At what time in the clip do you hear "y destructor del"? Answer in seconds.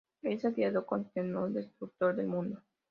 1.51-2.25